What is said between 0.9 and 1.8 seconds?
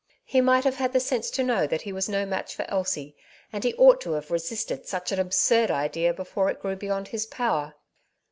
the sense to know